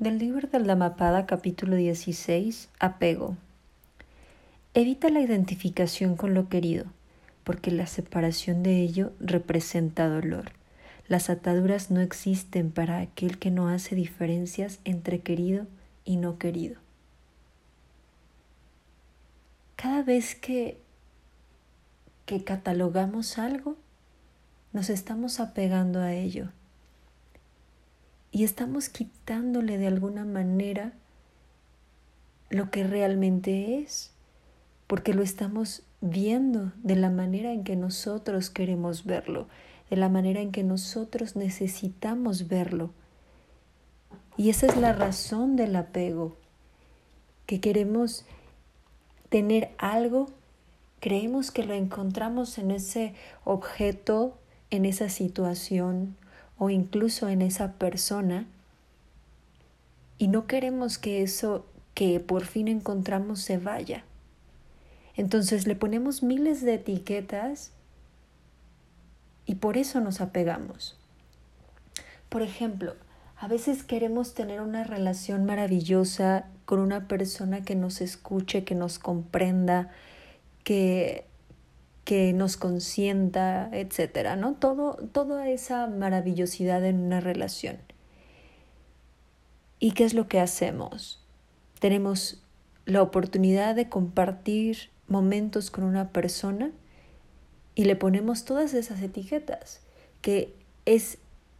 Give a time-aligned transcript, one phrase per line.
[0.00, 3.36] Del libro del Dhammapada, capítulo 16, Apego.
[4.72, 6.86] Evita la identificación con lo querido,
[7.44, 10.52] porque la separación de ello representa dolor.
[11.06, 15.66] Las ataduras no existen para aquel que no hace diferencias entre querido
[16.06, 16.80] y no querido.
[19.76, 20.80] Cada vez que,
[22.24, 23.76] que catalogamos algo,
[24.72, 26.48] nos estamos apegando a ello
[28.32, 30.92] y estamos quitándole de alguna manera
[32.48, 34.12] lo que realmente es,
[34.86, 39.48] porque lo estamos viendo de la manera en que nosotros queremos verlo,
[39.88, 42.90] de la manera en que nosotros necesitamos verlo.
[44.36, 46.36] Y esa es la razón del apego,
[47.46, 48.24] que queremos
[49.28, 50.28] tener algo,
[51.00, 54.38] creemos que lo encontramos en ese objeto,
[54.70, 56.16] en esa situación,
[56.60, 58.44] o incluso en esa persona
[60.18, 61.64] y no queremos que eso
[61.94, 64.04] que por fin encontramos se vaya.
[65.16, 67.72] Entonces le ponemos miles de etiquetas
[69.46, 70.98] y por eso nos apegamos.
[72.28, 72.94] Por ejemplo,
[73.38, 78.98] a veces queremos tener una relación maravillosa con una persona que nos escuche, que nos
[78.98, 79.88] comprenda,
[80.62, 81.24] que
[82.10, 84.54] que nos consienta, etcétera, ¿no?
[84.54, 87.76] Todo, toda esa maravillosidad en una relación.
[89.78, 91.24] ¿Y qué es lo que hacemos?
[91.78, 92.42] Tenemos
[92.84, 96.72] la oportunidad de compartir momentos con una persona
[97.76, 99.80] y le ponemos todas esas etiquetas,
[100.20, 100.52] que
[100.86, 101.18] es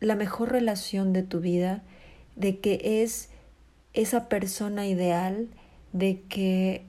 [0.00, 1.84] la mejor relación de tu vida,
[2.34, 3.28] de que es
[3.92, 5.46] esa persona ideal,
[5.92, 6.84] de que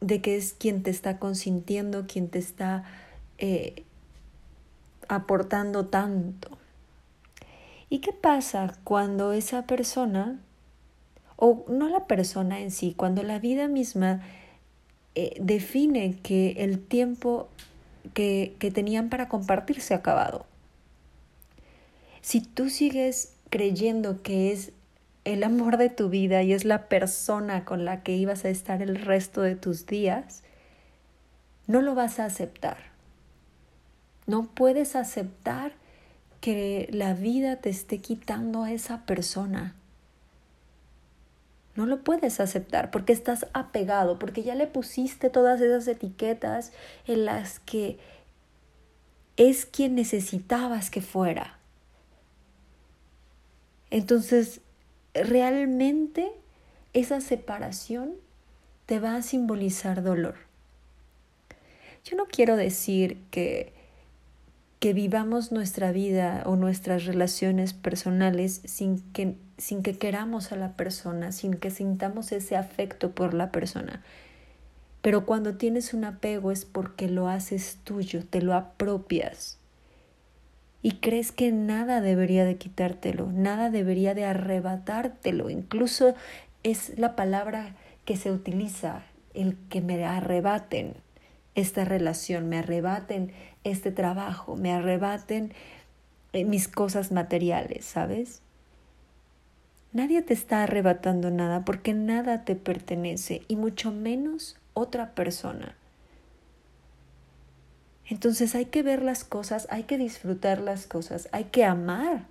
[0.00, 2.84] de que es quien te está consintiendo, quien te está
[3.38, 3.84] eh,
[5.08, 6.58] aportando tanto.
[7.88, 10.38] ¿Y qué pasa cuando esa persona,
[11.36, 14.22] o no la persona en sí, cuando la vida misma
[15.14, 17.48] eh, define que el tiempo
[18.14, 20.46] que, que tenían para compartir se ha acabado?
[22.22, 24.72] Si tú sigues creyendo que es
[25.32, 28.82] el amor de tu vida y es la persona con la que ibas a estar
[28.82, 30.42] el resto de tus días,
[31.66, 32.78] no lo vas a aceptar.
[34.26, 35.72] No puedes aceptar
[36.40, 39.74] que la vida te esté quitando a esa persona.
[41.76, 46.72] No lo puedes aceptar porque estás apegado, porque ya le pusiste todas esas etiquetas
[47.06, 47.98] en las que
[49.36, 51.58] es quien necesitabas que fuera.
[53.90, 54.60] Entonces,
[55.14, 56.30] realmente
[56.92, 58.14] esa separación
[58.86, 60.34] te va a simbolizar dolor.
[62.04, 63.72] Yo no quiero decir que,
[64.78, 70.72] que vivamos nuestra vida o nuestras relaciones personales sin que, sin que queramos a la
[70.76, 74.02] persona, sin que sintamos ese afecto por la persona.
[75.02, 79.59] Pero cuando tienes un apego es porque lo haces tuyo, te lo apropias
[80.82, 85.50] y crees que nada debería de quitártelo, nada debería de arrebatártelo.
[85.50, 86.14] Incluso
[86.62, 87.74] es la palabra
[88.04, 89.02] que se utiliza,
[89.34, 90.94] el que me arrebaten
[91.54, 93.32] esta relación, me arrebaten
[93.64, 95.52] este trabajo, me arrebaten
[96.32, 98.42] eh, mis cosas materiales, ¿sabes?
[99.92, 105.74] Nadie te está arrebatando nada porque nada te pertenece y mucho menos otra persona.
[108.10, 112.26] Entonces hay que ver las cosas, hay que disfrutar las cosas, hay que amar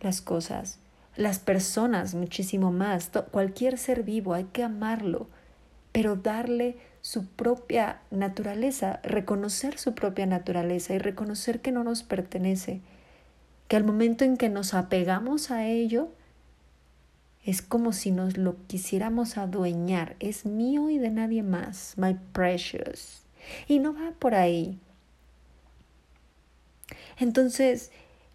[0.00, 0.78] las cosas,
[1.16, 5.26] las personas muchísimo más, cualquier ser vivo, hay que amarlo,
[5.90, 12.82] pero darle su propia naturaleza, reconocer su propia naturaleza y reconocer que no nos pertenece,
[13.68, 16.10] que al momento en que nos apegamos a ello,
[17.42, 23.24] es como si nos lo quisiéramos adueñar, es mío y de nadie más, my precious.
[23.68, 24.78] Y no va por ahí.
[27.18, 27.90] Entonces,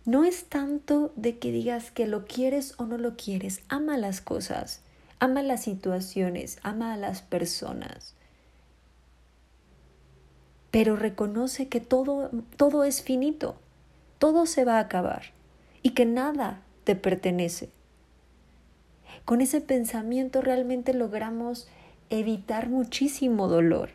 [0.06, 3.62] no es tanto de que digas que lo quieres o no lo quieres.
[3.70, 4.82] Ama las cosas,
[5.20, 8.14] ama las situaciones, ama a las personas.
[10.70, 13.56] Pero reconoce que todo, todo es finito,
[14.20, 15.32] todo se va a acabar
[15.82, 17.70] y que nada te pertenece.
[19.24, 21.68] Con ese pensamiento realmente logramos
[22.12, 23.90] evitar muchísimo dolor.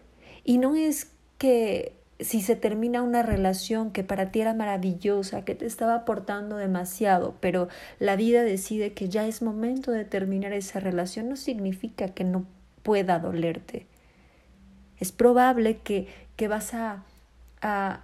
[0.44, 5.54] Y no es que si se termina una relación que para ti era maravillosa, que
[5.54, 10.80] te estaba aportando demasiado, pero la vida decide que ya es momento de terminar esa
[10.80, 12.44] relación, no significa que no
[12.82, 13.86] pueda dolerte.
[14.98, 17.04] Es probable que, que vas a,
[17.62, 18.00] a,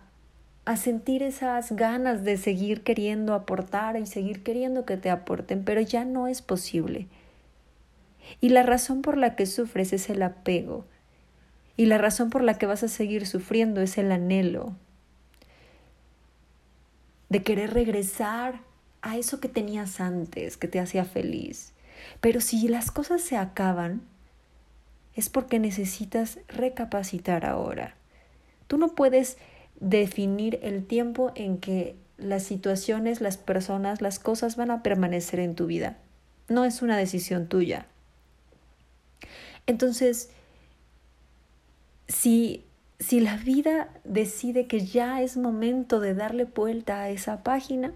[0.64, 5.82] a sentir esas ganas de seguir queriendo aportar y seguir queriendo que te aporten, pero
[5.82, 7.06] ya no es posible.
[8.40, 10.86] Y la razón por la que sufres es el apego.
[11.76, 14.74] Y la razón por la que vas a seguir sufriendo es el anhelo
[17.28, 18.60] de querer regresar
[19.02, 21.72] a eso que tenías antes, que te hacía feliz.
[22.20, 24.02] Pero si las cosas se acaban,
[25.14, 27.94] es porque necesitas recapacitar ahora.
[28.66, 29.38] Tú no puedes
[29.80, 35.54] definir el tiempo en que las situaciones, las personas, las cosas van a permanecer en
[35.54, 35.98] tu vida.
[36.48, 37.86] No es una decisión tuya.
[39.66, 40.30] Entonces,
[42.08, 42.64] si,
[42.98, 47.92] si la vida decide que ya es momento de darle vuelta a esa página,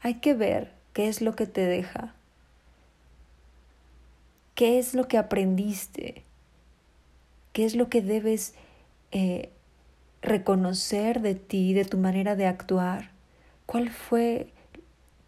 [0.00, 2.14] hay que ver qué es lo que te deja,
[4.54, 6.24] qué es lo que aprendiste,
[7.52, 8.54] qué es lo que debes
[9.10, 9.50] eh,
[10.22, 13.10] reconocer de ti, de tu manera de actuar,
[13.66, 14.52] cuál fue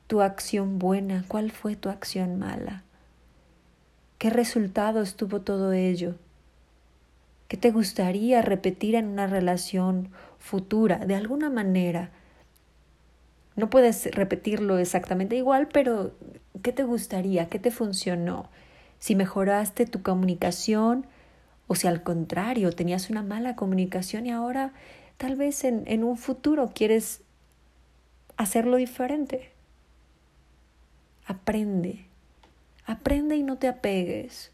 [0.06, 2.82] tu acción buena, cuál fue tu acción mala.
[4.18, 6.16] ¿Qué resultados tuvo todo ello?
[7.50, 12.10] ¿Qué te gustaría repetir en una relación futura, de alguna manera?
[13.56, 16.12] No puedes repetirlo exactamente igual, pero
[16.62, 17.48] ¿qué te gustaría?
[17.48, 18.48] ¿Qué te funcionó?
[19.00, 21.06] Si mejoraste tu comunicación
[21.66, 24.72] o si al contrario tenías una mala comunicación y ahora
[25.16, 27.22] tal vez en, en un futuro quieres
[28.36, 29.50] hacerlo diferente.
[31.26, 32.04] Aprende,
[32.86, 34.52] Aprende y no te apegues.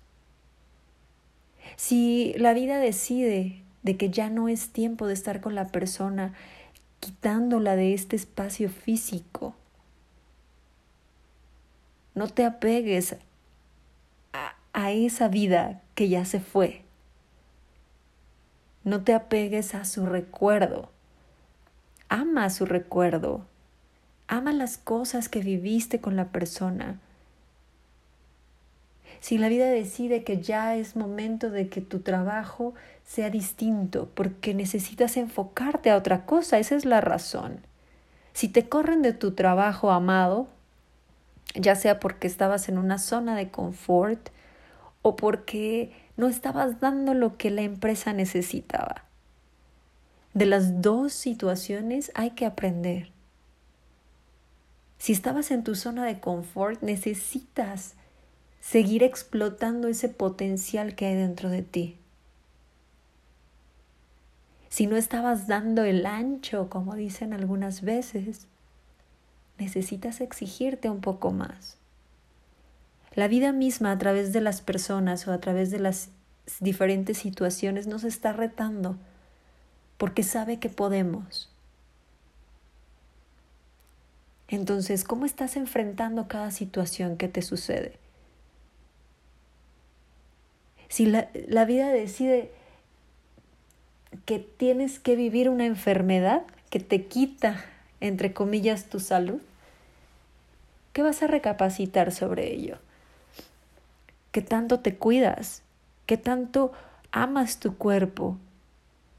[1.75, 6.33] Si la vida decide de que ya no es tiempo de estar con la persona,
[7.01, 9.55] quitándola de este espacio físico,
[12.15, 13.17] no te apegues
[14.33, 16.83] a, a, esa vida que ya se fue.
[18.85, 20.91] No te apegues a su recuerdo.
[22.09, 23.45] Ama su recuerdo.
[24.29, 26.99] Ama las cosas que viviste con la persona.
[29.21, 32.75] Si la vida decide que ya es momento de que tu trabajo
[33.05, 37.61] sea distinto, porque necesitas enfocarte a otra cosa, esa es la razón.
[38.33, 40.49] Si te corren de tu trabajo amado,
[41.55, 44.29] ya sea porque estabas en una zona de confort
[45.03, 49.05] o porque no estabas dando lo que la empresa necesitaba.
[50.35, 53.11] De las dos situaciones hay que aprender.
[54.99, 57.95] Si estabas en tu zona de confort, necesitas
[58.69, 61.97] seguir explotando ese potencial que hay dentro de ti.
[64.69, 68.49] Si no estabas dando el ancho, como dicen algunas veces,
[69.57, 71.77] necesitas exigirte un poco más.
[73.15, 76.09] La vida misma a través de las personas o a través de las
[76.59, 78.97] diferentes situaciones nos está retando
[79.97, 81.53] porque sabe que podemos.
[84.49, 88.06] Entonces, ¿cómo estás enfrentando cada situación que te sucede?
[90.89, 92.51] Si la, la vida decide
[94.25, 97.65] que tienes que vivir una enfermedad que te quita,
[98.01, 99.41] entre comillas, tu salud,
[100.93, 102.79] ¿qué vas a recapacitar sobre ello?
[104.33, 105.63] ¿Qué tanto te cuidas?
[106.07, 106.73] ¿Qué tanto
[107.11, 108.37] amas tu cuerpo?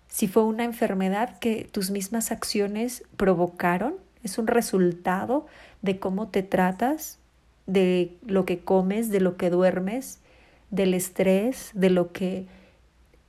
[0.08, 5.48] Si fue una enfermedad que tus mismas acciones provocaron, es un resultado
[5.82, 7.18] de cómo te tratas,
[7.66, 10.20] de lo que comes, de lo que duermes,
[10.70, 12.46] del estrés, de lo que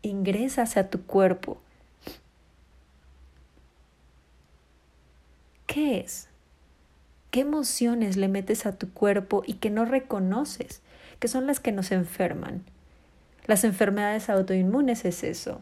[0.02, 1.58] ingresas a tu cuerpo.
[5.66, 6.28] ¿Qué es?
[7.30, 10.80] ¿Qué emociones le metes a tu cuerpo y que no reconoces,
[11.18, 12.62] que son las que nos enferman?
[13.46, 15.60] Las enfermedades autoinmunes es eso.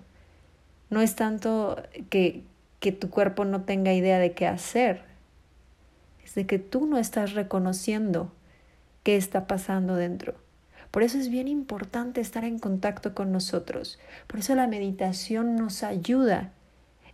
[0.90, 2.42] No es tanto que,
[2.78, 5.02] que tu cuerpo no tenga idea de qué hacer,
[6.24, 8.32] es de que tú no estás reconociendo
[9.02, 10.34] qué está pasando dentro.
[10.96, 13.98] Por eso es bien importante estar en contacto con nosotros.
[14.26, 16.54] Por eso la meditación nos ayuda,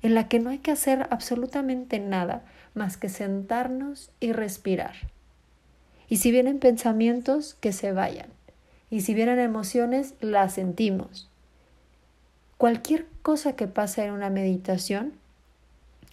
[0.03, 4.95] en la que no hay que hacer absolutamente nada más que sentarnos y respirar.
[6.09, 8.29] Y si vienen pensamientos, que se vayan.
[8.89, 11.29] Y si vienen emociones, las sentimos.
[12.59, 15.15] Cualquier cosa que pase en una meditación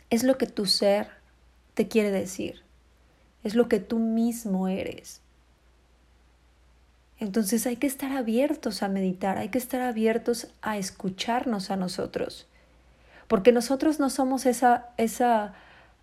[0.10, 1.10] es lo que tu ser
[1.76, 2.64] te quiere decir.
[3.44, 5.22] Es lo que tú mismo eres.
[7.20, 12.48] Entonces hay que estar abiertos a meditar, hay que estar abiertos a escucharnos a nosotros,
[13.28, 15.54] porque nosotros no somos esa, esa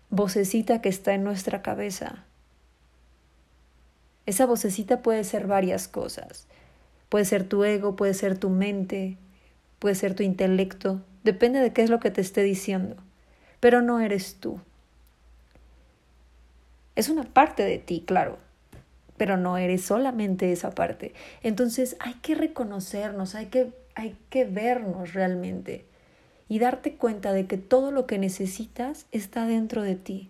[0.09, 2.23] vocecita que está en nuestra cabeza.
[4.27, 6.47] Esa vocecita puede ser varias cosas.
[7.09, 9.17] Puede ser tu ego, puede ser tu mente,
[9.79, 12.95] puede ser tu intelecto, depende de qué es lo que te esté diciendo.
[13.59, 14.59] pero no eres tú.
[16.95, 18.37] Es una parte de ti, claro,
[19.17, 21.13] pero no eres solamente esa parte.
[21.43, 25.85] Entonces hay que reconocernos, hay que, hay que vernos realmente
[26.49, 30.29] y darte cuenta de que todo lo que necesitas está dentro de ti.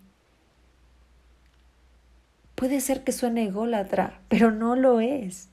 [2.54, 5.48] Puede ser que suene ególatra, pero no lo es.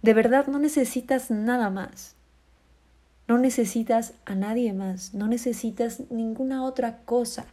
[0.00, 2.14] De verdad no necesitas nada más.
[3.28, 7.46] No necesitas a nadie más, no necesitas ninguna otra cosa.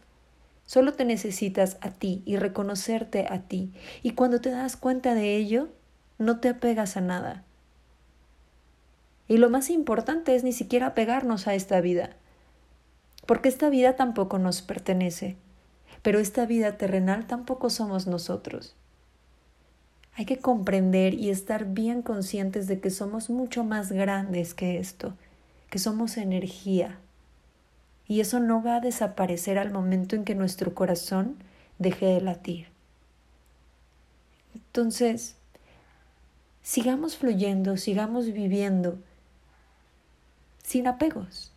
[0.68, 3.72] Solo te necesitas a ti y reconocerte a ti.
[4.02, 5.70] Y cuando te das cuenta de ello,
[6.18, 7.42] no te apegas a nada.
[9.28, 12.10] Y lo más importante es ni siquiera apegarnos a esta vida,
[13.24, 15.36] porque esta vida tampoco nos pertenece,
[16.02, 18.76] pero esta vida terrenal tampoco somos nosotros.
[20.16, 25.14] Hay que comprender y estar bien conscientes de que somos mucho más grandes que esto,
[25.70, 26.98] que somos energía.
[28.08, 31.36] Y eso no va a desaparecer al momento en que nuestro corazón
[31.78, 32.68] deje de latir.
[34.54, 35.36] Entonces,
[36.62, 38.98] sigamos fluyendo, sigamos viviendo
[40.62, 41.52] sin apegos.